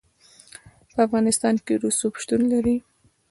په 0.93 0.99
افغانستان 1.07 1.55
کې 1.65 1.73
رسوب 1.83 2.13
شتون 2.21 2.41
لري. 2.53 2.75